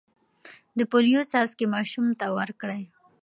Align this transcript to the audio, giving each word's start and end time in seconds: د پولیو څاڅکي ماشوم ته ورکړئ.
د 0.77 0.79
پولیو 0.91 1.21
څاڅکي 1.31 1.65
ماشوم 1.75 2.07
ته 2.19 2.25
ورکړئ. 2.37 2.83